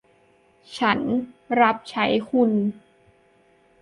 [0.77, 0.99] ฉัน
[1.59, 2.51] รับใช้คุณ